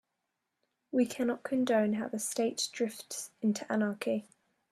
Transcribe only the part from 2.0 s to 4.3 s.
the state drifts into anarchy.